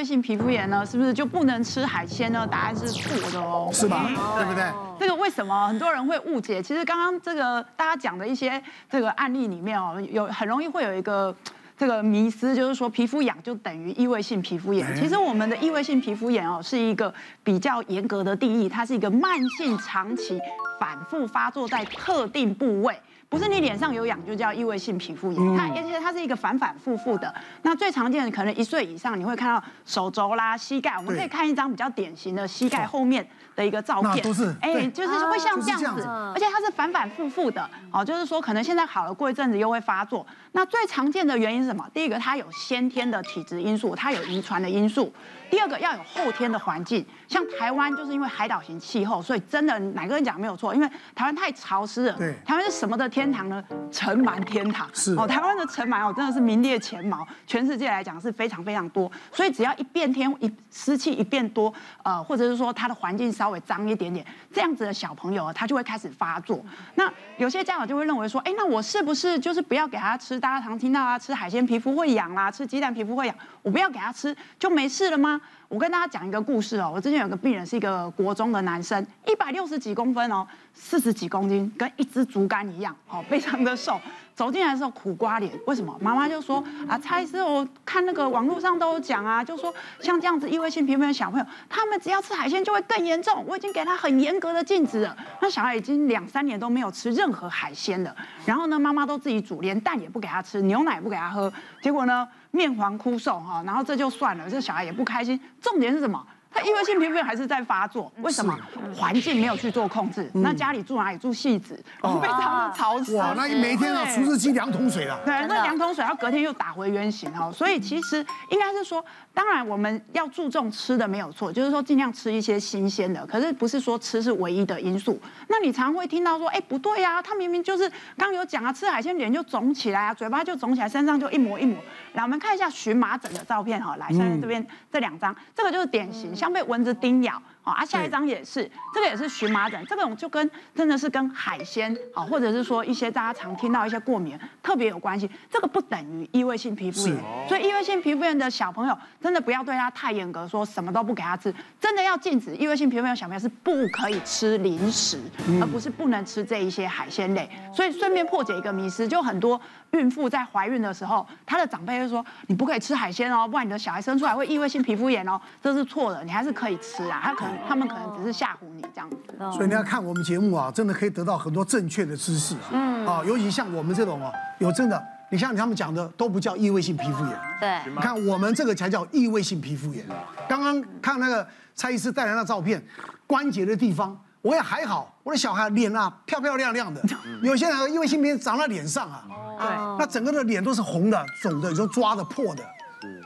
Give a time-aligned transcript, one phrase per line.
[0.00, 2.46] 位性皮肤炎呢，是不是就不能吃海鲜呢？
[2.50, 4.06] 答案是错的哦，是吧？
[4.36, 4.64] 对不对？
[4.98, 6.62] 这个为什么很多人会误解？
[6.62, 11.34] 其实刚刚这个大家讲的一些这个案例里面哦，有很容易会有一个。
[11.76, 14.94] 这个迷思就是说，皮肤痒就等于异位性皮肤炎。
[14.94, 17.10] 其实我们的异位性皮肤炎哦，是一个
[17.42, 20.38] 比较严格的定义，它是一个慢性、长期、
[20.80, 22.98] 反复发作在特定部位。
[23.28, 27.32] 不是你脸上有痒就叫异位性皮肤炎，它而且它是一个反反复复的。
[27.62, 34.20] 那最常见的可能一岁以上你会看到手肘啦、膝盖，我们可以看一张比较典型的膝盖后面的一个照片。
[34.20, 37.70] 都是哎，就是会像这样子，而且它是反反复复的。
[37.92, 40.26] 哦，就是说可能现在好了，过一阵子又会发作。
[40.50, 41.88] 那最常见的原因是什么？
[41.94, 45.12] 第一个，它有先天的体质因素，它有遗传的因素。
[45.48, 52.12] 第二个要有后天的环境，像台湾就是因为海岛型气候，所以真的哪个人讲没有错，因为台湾太潮湿了。
[52.14, 53.62] 对，台湾是什么的天堂呢？
[53.90, 54.88] 尘螨天堂。
[54.94, 59.10] 是哦，台湾的尘螨哦真的是名列前茅，全世界来讲是非常非常多。
[59.32, 66.64] 所以只要一变天一湿气一变多，呃，或者是说它的环境稍微脏一点点，这样子的小朋友他就会开始发作。
[66.94, 70.38] 那有些家长就会认为说，哎，那我是不是就是不要给他吃？
[70.38, 75.40] 大家常听到啊，吃海鲜皮肤会痒啦，吃鸡蛋皮肤会痒，我不要给他吃就没事了吗？
[75.70, 84.00] 我跟大家讲一个故事哦，我之前有个病人是一个国中的男生，一百六十几公分哦，四十几公斤，跟一只竹竿一样哦，非常的瘦。
[84.40, 85.94] 走进来的时候苦瓜脸，为什么？
[86.00, 93.44] 妈妈就说啊，蔡医师，我看那个网络上都有讲啊，就说像这样子异位性皮肤炎的小朋友，他们只要吃海鲜就会更严重。
[93.46, 98.16] 我已经给他很严格的禁止了，那小孩已经两三年都没有吃任何海鲜了。
[98.46, 101.52] 然后呢，妈妈都自己煮，连蛋也不给他吃，牛奶也不给他喝。
[101.82, 105.38] 结果呢，面黄枯瘦哈，然后这就算了，这小孩也不开心。
[105.60, 106.26] 重点是什么？
[106.52, 108.58] 他异位性皮肤炎还是在发作，为什么？
[108.92, 110.28] 环境没有去做控制。
[110.34, 111.18] 那家里住哪里？
[111.18, 113.14] 住戏子，非常的潮湿。
[113.14, 115.20] 哇，那你每天要除湿机两桶水了。
[115.24, 117.52] 对，那两桶水，然后隔天又打回原形哦。
[117.52, 123.24] 所以其实应该是说，当然我们要注重吃的没有错，就是说尽量吃一些新鲜的。
[123.26, 125.20] 可是不是说吃是唯一的因素。
[125.46, 131.76] 那你常会听到说，哎，不对呀，他明明就是刚有讲啊，吃海鲜脸就肿起来啊，嘴巴就肿起来，身上就一模一模。
[132.14, 136.34] 来，我们看一下荨麻疹的照片哈，来，现在这边这两张，这个就是典型。
[136.40, 137.34] 像被蚊子叮咬，
[137.70, 147.16] 好啊，下一张也是，这个也是荨麻疹，这种就跟真的是跟海鲜，啊，或者是说一些大家常听到一些过敏特别有关系，这个不等于异位性皮肤炎，
[147.48, 155.20] 所以异位性皮肤炎的小朋友真的不要对他太严格，说什么都不给他吃，真的要禁止异位性皮肤炎的小朋友是不可以吃零食，
[155.60, 157.48] 而不是不能吃这一些海鲜类。
[157.72, 159.60] 所以顺便破解一个迷思，就很多
[159.92, 167.59] 孕妇在怀孕的时候，她的长辈就说你不可以吃海鲜哦，不然你的小孩生出来会异位性皮肤炎哦，这是错的，你还是可以吃啊，他可能。
[167.68, 169.16] 他们可能只是吓唬你这样子，
[169.52, 172.70] 所以你要看我们节目啊，真的可以得到很多正确的知识啊。
[172.72, 180.04] 嗯，啊，尤其像我们这种啊，有真的，你像他们讲的都不叫异位性皮肤炎，对，你看我们这个才叫异位性皮肤炎。
[180.48, 182.82] 刚刚看那个蔡医师带来的照片，
[183.26, 187.00] 关节的地方我也还好，我的小孩脸啊漂漂亮亮的，
[187.42, 189.24] 有些人异位性皮肤炎长在脸上啊，
[189.58, 192.64] 对，那整个的脸都是红的、肿的，有时候抓的、破的，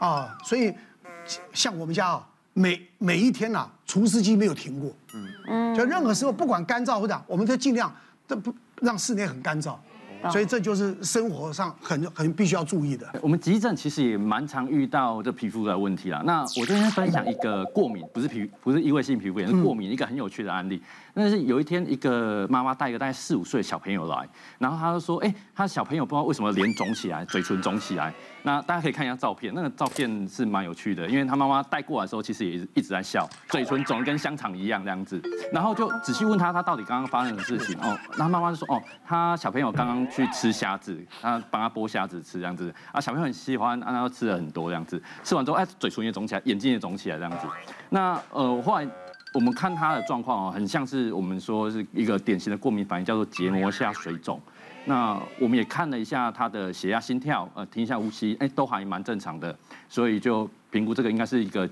[0.00, 0.74] 啊，所以
[1.52, 2.26] 像我们家啊。
[2.54, 7.94] 每每一天呐、啊，除湿机没有停过，嗯嗯，就任何时候不管干燥或者，我们都尽量
[8.26, 9.76] 都不让室内很干燥，
[10.30, 13.10] 所以这就是生活上很很必须要注意的。
[13.22, 16.22] 我们急诊其实也蛮常遇到这皮肤的问题啦。
[16.24, 20.82] 那我今天分享一个过敏，不是皮不是异位性皮肤炎，是过敏一个很有趣的案例。
[21.14, 24.26] 那是有一天，一个妈妈带一个大概四五岁的小朋友来，
[24.58, 28.12] 然后他就说：“哎，他小朋友不知道为什么脸肿起来，嘴唇肿起来。”
[28.44, 35.20] 那大家可以看一下照片，那个照片是蛮有趣的，因为他妈妈带过来的时候，其实也一直在笑，嘴唇肿跟香肠一样这样子。
[35.52, 37.96] 然后就仔细问他，他到底刚刚发生的事情哦。
[38.16, 45.00] 然后妈妈就说：“哦，他小朋友刚刚去吃虾子，他帮他剥虾子吃这样子啊，小朋友很喜欢，然后吃了很多这样子。
[45.22, 47.46] 吃完之后，哎，嘴唇也肿起来，眼睛也肿起来这样子。
[47.90, 48.88] 那呃，后来。”
[49.34, 54.40] 我们看他的状况哦，很像是我们说是一个典型的过敏反应，叫做结膜下水肿。
[54.84, 59.56] 那我们也看了一下他的血压、心跳，呃，听一下呼吸，哎，都还蛮正常的，
[59.88, 61.68] 所以就评估这个应该是一个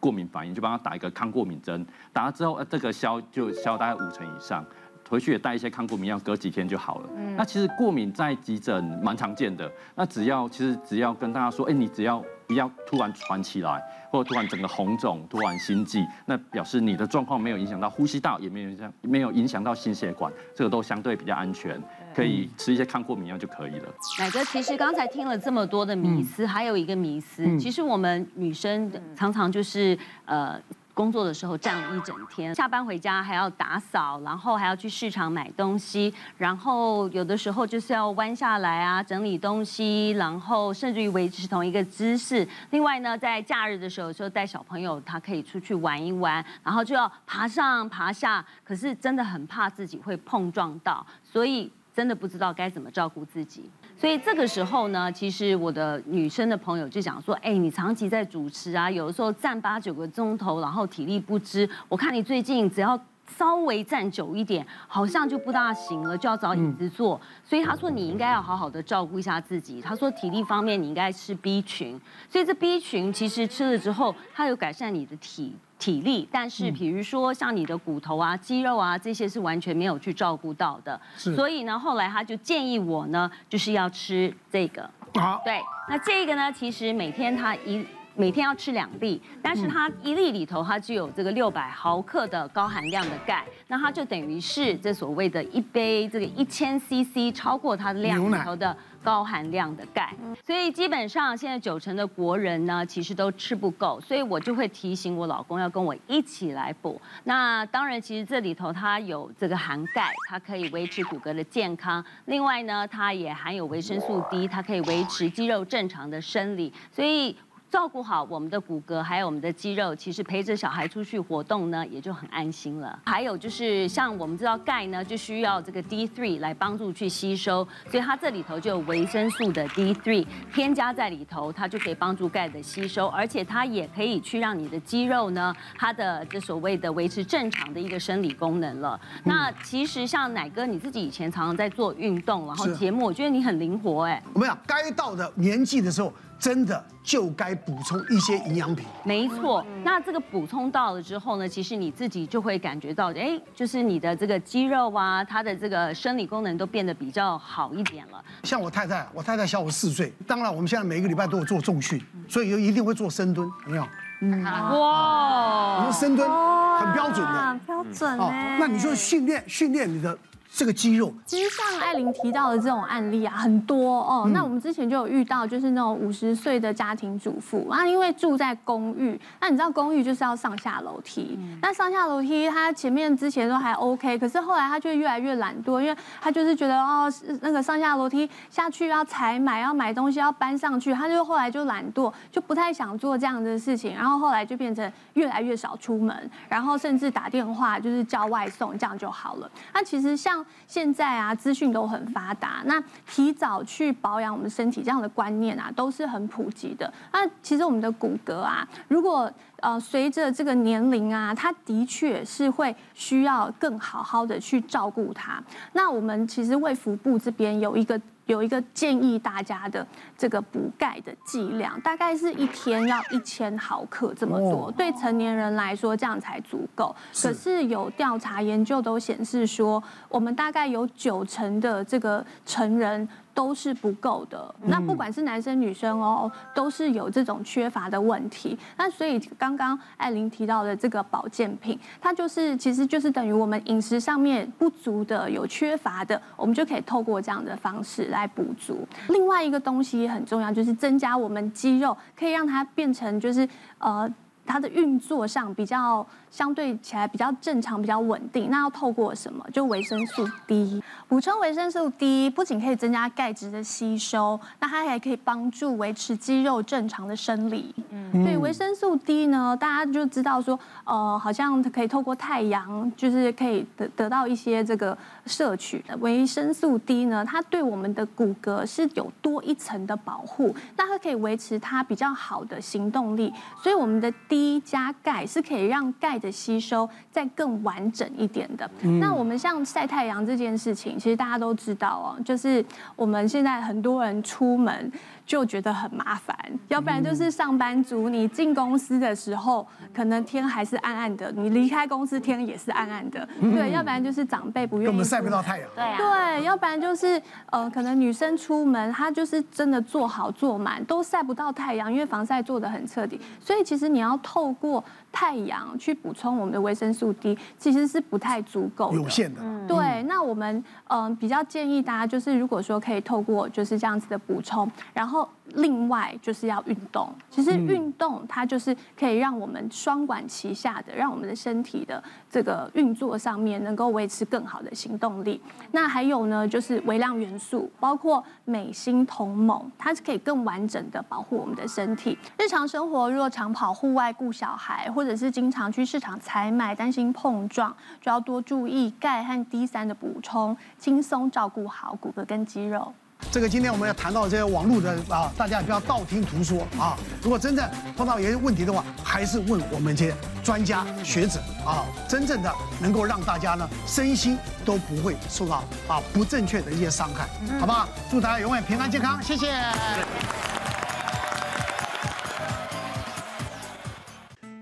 [0.00, 1.86] 过敏反应，就帮他打一个抗过敏针。
[2.12, 4.64] 打了之后，呃，这个消就消大概五成以上，
[5.08, 7.08] 回去也带一些抗过敏药，隔几天就好了。
[7.16, 12.24] 嗯那其实过敏在急诊蛮常见的，那只要其实只要跟大家说，哎，你只要。
[12.46, 21.82] 不要突然喘起来，或者突然整个红肿，突然心悸，那表示你的状况没有影响到呼吸道，也没有影响，没有影响到心血管，这个都相对比较安全，
[22.14, 23.88] 可以吃一些抗过敏药就可以了。
[24.18, 30.60] 奶哥，其实刚才听了这么多的迷思，还有一个迷思，其实我们女生常常就是呃。
[30.94, 42.46] 工作的时候站了一整天，下班回家还要打扫，然后还要去市场买东西，然后有的时候就是要弯下来啊整理东西，然后甚至于维持同一个姿势。
[42.70, 53.70] 另外呢，在假日的时候，有时候带小朋友，他可以出去玩一玩，然后就要爬上爬下，可是真的很怕自己会碰撞到，所以真的不知道该怎么照顾自己。
[53.96, 61.68] 所以这个时候呢，其实我的女生的朋友就讲说，哎，你长期在主持啊，有的时候站八九个钟头，然后体力不支。
[61.88, 63.00] 我看你最近只要
[63.38, 67.18] 稍微站久一点，好像就不大行了，就要找椅子坐。
[67.44, 69.80] 所以他说你应该要好好的照顾一下自己。
[69.80, 71.98] 他说体力方面你应该吃 B 群，
[72.28, 75.54] 所以这 B 群其实吃了之后，它有改善你的体。
[75.84, 84.88] 体力，但是比如说像你的骨头啊、肌肉啊这些是完全没有去照顾到的，所以呢，后来他就建议我呢，就是要吃这个。
[85.14, 85.60] 好，对，
[85.90, 87.86] 那这个呢，其实每天他一
[88.16, 98.74] 每天要吃两粒，但是它一粒里头它就有这个六百毫克的高含量的钙，那它就等于是这所谓的一杯这个一千 CC 超过它的量里头的。
[99.04, 100.14] 高含量的钙，
[100.44, 106.98] 所以基本上现在九成的国人呢，其实都吃不够，所以我就会提醒我老公要跟我一起来补。
[107.24, 112.02] 那当然，其实这里头它有这个含钙，它可以维持骨骼的健康。
[112.24, 116.72] 另外呢，它也含有维生素 D，它可以维持肌肉正常的生理。
[116.90, 117.36] 所以。
[117.70, 122.96] 照顾好我们的骨骼，还有我们的肌肉，其实陪着小孩出去活动呢，也就很安心了。
[123.04, 130.24] 还有就是，像我们知道钙呢，就需要这个 D3 来帮助去吸收，所以它这里头就有维生素的 D3
[130.54, 139.00] 添加在里头，它就可以帮助钙的吸收，而且它也可以去让你的肌肉呢，它的这所谓的维持正常的一个生理功能了。
[139.24, 144.22] 那其实像奶哥你自己以前常常在做运动，然后节目，我觉得你很灵活哎。
[144.32, 146.12] 我们讲该到的年纪的时候。
[146.44, 148.84] 真的就该补充一些营养品。
[149.02, 158.22] 没错，那这个补充到了之后呢，其实你自己就会感觉到，哎，就是你的这个肌肉啊，它的这个生理功能都变得比较好一点了。
[158.42, 161.98] 像我太太，我太太小我四岁，当然我们现在每一个礼拜都有做重训，
[162.28, 163.88] 所以就一定会做深蹲，有没有？
[164.20, 168.18] 嗯，哇，我们深蹲很标准的，标准。
[168.18, 168.30] 哦，
[168.60, 170.18] 那你就训练训练你的。
[170.56, 174.22] 这个肌肉，其实像艾琳提到的这种案例啊，很多哦。
[174.24, 199.50] 嗯、那我们之前就有遇到，就是那种五十岁的家庭主妇啊，因为住在公寓，那你知道公寓就是要上下楼梯，嗯、那上下楼梯他前面之前都还 OK，可是后来他就越来越懒惰，因为他就是觉得哦，那个上下楼梯下去要采买，要买东西要搬上去，他就后来就懒惰，就不太想做这样的事情，然后后来就变成越来越少出门，然后甚至打电话就是叫外送，这样就好了。
[199.72, 200.43] 那其实像。
[200.66, 206.92] 现在啊，资讯都很发达，那提早去保养我们身体这样的观念啊，都是很普及的。
[207.12, 209.30] 那其实我们的骨骼啊，如果
[209.60, 215.42] 呃随着这个年龄啊，它的确是会需要更好好的去照顾它。
[215.72, 218.00] 那我们其实胃腹部这边有一个。
[218.26, 219.86] 有一个建议大家的
[220.16, 226.94] 这个补钙的剂量，大概是一天要一千毫克这么多，对成年人来说这样才足够。
[227.22, 233.08] 可是有调查研究都显示说，我们大概有九成的这个成人。
[233.34, 238.56] 都是不够的，那不管是男生女生哦，都是有这种缺乏的问题。
[238.76, 248.86] 那所以刚刚艾琳提到的这个保健品，它就是其实就是等于我们饮食上面不足的、有缺乏的，我们就可以透过这样的方式来补足。
[249.08, 253.48] 另外一个东西也很重要，就是增加我们肌肉，可以让它变成就是
[253.78, 254.08] 呃。
[254.46, 258.50] 它的运作上比较相对起来比较正常，比较稳定。
[258.50, 259.44] 那要透过什么？
[259.52, 267.74] 就维生素 D，补充维生素 D 不仅可以增加钙质的吸收，那它还可以帮助维持肌肉正常的生理。
[267.90, 274.96] 嗯，对，维生素 D 呢，大家就知道说，呃，好像可以透过太阳，就是可以得得到一些这个
[275.26, 283.32] 摄取的维生素 D 呢，它对我们的骨骼是有多一层的保护，那它可以维持它比较好的行动力，
[283.62, 284.12] 所以我们的。
[284.34, 288.68] D 加钙是可以让钙的吸收再更完整一点的。
[288.82, 292.64] 嗯、那我们像晒太阳这件事情，其实大家都知道哦，就是
[292.96, 294.90] 我们现在很多人出门。
[295.26, 296.36] 就觉得很麻烦，
[296.68, 303.26] 要不然就是上班族，你进公司的时候，可能天还是暗暗的；你离开公司，天也是暗暗的。
[303.40, 304.86] 对，要不然就是长辈不愿意。
[304.88, 305.70] 根本晒不到太阳。
[305.74, 305.96] 对啊。
[305.96, 313.18] 对，要不然就是呃，可能女生出门，她就是真的做好做满，都晒不到太阳，因为防晒做的很彻底。
[313.40, 318.96] 所以其实你要透过太阳去补充我们的维生素 D，其实是不太足够的。
[318.96, 319.40] 有限的。
[319.68, 320.56] 对，那我们
[320.88, 325.28] 嗯、呃、比较建议大家，就是如果说可以透过就是这样子的补充，然后。
[325.52, 327.12] 后另外就是要运动。
[327.30, 335.40] 其实运动它就是可以让我们双管齐下的，让我们的身体的这个运作上面能够维持更好的行动力。
[335.72, 342.18] 那还有呢，就是微量元素，包括镁、锌、铜、锰，它是可以更完整的保护我们的身体。
[342.38, 352.92] 日常生活若常跑户外顾小孩，或者是经常去市场采买，担心碰撞，就要多注意钙和 D 三的补充，轻松照顾好骨骼跟肌肉。
[353.34, 356.96] 这个今天我们要谈到这些网络的啊，大家也不要道听途说啊。
[357.20, 367.26] 如果真正碰到一些问题的话，还是问我们这些专家学者啊，真正的能够让大家呢身心都不会受到啊不正确的一些伤害，
[367.58, 367.88] 好不好？
[368.08, 369.52] 祝大家永远平安健康，谢谢。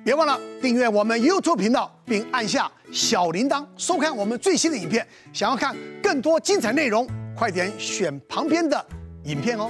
[0.03, 5.07] 别忘了订阅我们 YouTube 频道，并按下小铃铛，收看我们最新的影片。
[5.31, 7.07] 想要看更多精彩内容，
[7.43, 8.87] 快点选旁边的
[9.25, 9.69] 影片哦。